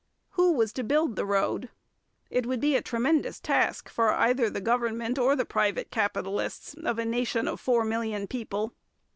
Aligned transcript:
Who 0.29 0.53
was 0.53 0.73
to 0.73 0.83
build 0.83 1.15
the 1.15 1.27
road? 1.27 1.69
It 2.31 2.47
would 2.47 2.59
be 2.59 2.75
a 2.75 2.81
tremendous 2.81 3.39
task 3.39 3.87
for 3.87 4.09
either 4.13 4.49
the 4.49 4.59
government 4.59 5.19
or 5.19 5.35
the 5.35 5.45
private 5.45 5.91
capitalists 5.91 6.73
of 6.73 6.97
a 6.97 7.05
nation 7.05 7.47
of 7.47 7.59
four 7.59 7.85
million 7.85 8.25
people. 8.25 8.73